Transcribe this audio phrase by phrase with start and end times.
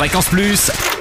[0.00, 0.99] Fréquence Plus.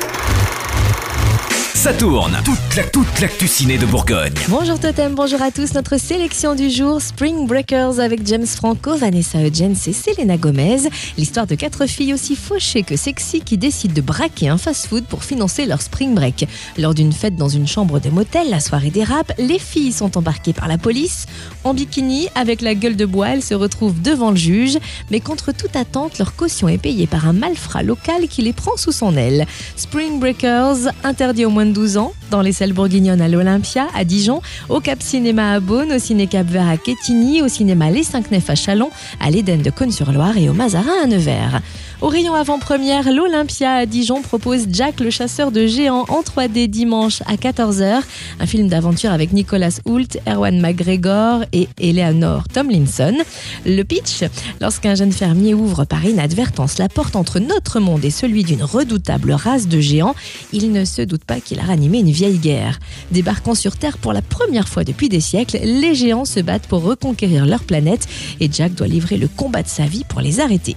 [1.79, 2.37] Ça tourne.
[2.43, 4.33] Toute la toute l'actu ciné de Bourgogne.
[4.49, 5.73] Bonjour Totem, bonjour à tous.
[5.75, 10.89] Notre sélection du jour, Spring Breakers avec James Franco, Vanessa Hudgens et Selena Gomez.
[11.17, 15.23] L'histoire de quatre filles aussi fauchées que sexy qui décident de braquer un fast-food pour
[15.23, 16.49] financer leur spring break.
[16.77, 20.51] Lors d'une fête dans une chambre de motel, la soirée dérape, les filles sont embarquées
[20.51, 21.27] par la police.
[21.63, 24.77] En bikini, avec la gueule de bois, elles se retrouvent devant le juge.
[25.11, 28.75] Mais contre toute attente, leur caution est payée par un malfrat local qui les prend
[28.75, 29.47] sous son aile.
[29.77, 34.03] Spring Breakers, interdit au moins de 12 ans, dans les salles bourguignonnes à l'Olympia, à
[34.03, 38.03] Dijon, au Cap Cinéma à Beaune, au Ciné Cap Vert à Quetigny, au cinéma Les
[38.03, 41.61] Cinq Nefs à Chalon, à l'Éden de Cône-sur-Loire et au Mazarin à Nevers.
[42.01, 47.21] Au rayon avant-première, l'Olympia à Dijon propose Jack le chasseur de géants en 3D dimanche
[47.25, 48.01] à 14h,
[48.39, 53.17] un film d'aventure avec Nicolas Hoult, Erwan McGregor et Eleanor Tomlinson.
[53.65, 54.23] Le pitch,
[54.61, 59.33] lorsqu'un jeune fermier ouvre par inadvertance la porte entre notre monde et celui d'une redoutable
[59.33, 60.15] race de géants,
[60.53, 62.79] il ne se doute pas qu'il a ranimé une vieille guerre.
[63.11, 66.83] Débarquant sur Terre pour la première fois depuis des siècles, les géants se battent pour
[66.83, 68.07] reconquérir leur planète
[68.41, 70.75] et Jack doit livrer le combat de sa vie pour les arrêter.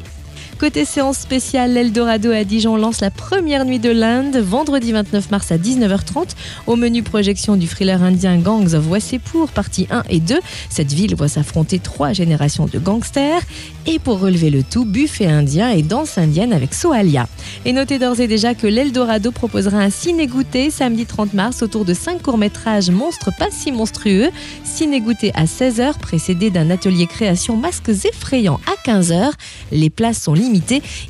[0.58, 5.50] Côté séance spéciale, l'Eldorado à Dijon lance la première nuit de l'Inde, vendredi 29 mars
[5.50, 6.28] à 19h30.
[6.68, 10.38] Au menu projection du thriller indien Gangs of Wasseypur, partie 1 et 2.
[10.70, 13.42] Cette ville voit s'affronter trois générations de gangsters.
[13.86, 17.26] Et pour relever le tout, buffet indien et danse indienne avec Soalia.
[17.64, 21.94] Et notez d'ores et déjà que l'Eldorado proposera un ciné-goûter samedi 30 mars autour de
[21.94, 24.30] 5 courts-métrages monstres pas si monstrueux.
[24.62, 29.32] Ciné-goûter à 16h, précédé d'un atelier création masques effrayants à 15h.
[29.72, 30.34] Les places sont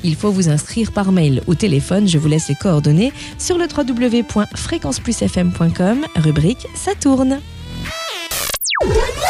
[0.03, 2.07] il faut vous inscrire par mail ou téléphone.
[2.07, 7.39] Je vous laisse les coordonnées sur le www.fréquenceplusfm.com, rubrique Ça tourne.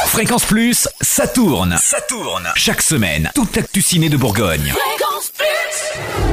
[0.08, 1.78] Fréquence Plus, ça tourne.
[1.82, 2.48] Ça tourne.
[2.56, 4.74] Chaque semaine, toute l'actu ciné de Bourgogne.
[4.74, 6.33] Fréquence Plus